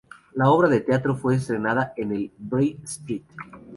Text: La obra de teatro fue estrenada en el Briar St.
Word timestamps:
La 0.33 0.49
obra 0.49 0.67
de 0.67 0.79
teatro 0.81 1.15
fue 1.15 1.35
estrenada 1.35 1.93
en 1.95 2.11
el 2.11 2.31
Briar 2.35 2.83
St. 2.83 3.23